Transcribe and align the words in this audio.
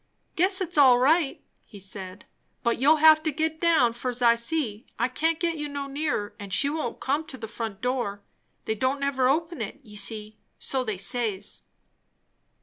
"Guess 0.35 0.61
it's 0.61 0.79
all 0.79 0.97
right," 0.97 1.43
he 1.63 1.77
said. 1.77 2.25
"But 2.63 2.79
you'll 2.79 2.95
have 2.95 3.21
to 3.21 3.31
git 3.31 3.61
down, 3.61 3.93
fur's 3.93 4.19
I 4.19 4.33
see; 4.33 4.87
I 4.97 5.07
can't 5.07 5.39
git 5.39 5.57
you 5.57 5.69
no 5.69 5.85
nearer, 5.85 6.33
and 6.39 6.51
she 6.51 6.71
won't 6.71 6.99
come 6.99 7.23
to 7.27 7.37
the 7.37 7.47
front 7.47 7.81
door. 7.81 8.23
They 8.65 8.73
don't 8.73 8.99
never 8.99 9.29
open 9.29 9.61
it, 9.61 9.79
ye 9.83 9.95
see. 9.95 10.39
So 10.57 10.83
they 10.83 10.97
says." 10.97 11.61